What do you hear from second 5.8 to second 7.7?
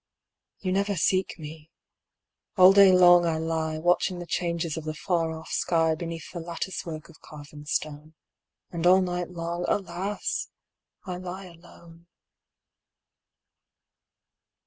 Behind the lattice work of carven